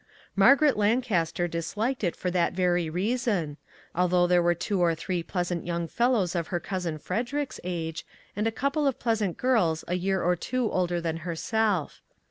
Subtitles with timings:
[0.35, 3.57] Margaret Lancaster disliked it for that very reason,
[3.93, 8.03] although there were two or three pleasant young fellows of her Cousin Frederick's age,
[8.35, 12.01] and a couple of pleas ant girls a year or two older than herself.